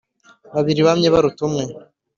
[0.53, 1.63] babiri bamye baruta umwe.